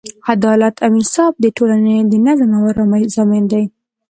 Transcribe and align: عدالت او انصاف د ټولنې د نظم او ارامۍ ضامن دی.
عدالت 0.31 0.75
او 0.85 0.89
انصاف 0.97 1.33
د 1.39 1.45
ټولنې 1.57 1.95
د 2.11 2.13
نظم 2.25 2.49
او 2.57 2.63
ارامۍ 2.71 3.03
ضامن 3.15 3.43
دی. 3.51 3.63